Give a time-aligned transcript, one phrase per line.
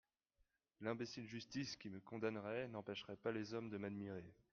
[0.79, 4.33] L’imbécile justice, qui me condamnerait, n’empêcherait pas les hommes de m’admirer.